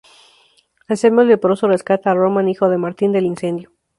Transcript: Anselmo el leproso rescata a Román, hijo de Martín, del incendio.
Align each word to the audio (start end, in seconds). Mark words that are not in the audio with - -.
Anselmo 0.87 1.21
el 1.21 1.27
leproso 1.27 1.67
rescata 1.67 2.09
a 2.09 2.15
Román, 2.15 2.49
hijo 2.49 2.69
de 2.69 2.79
Martín, 2.79 3.11
del 3.11 3.25
incendio. 3.27 3.69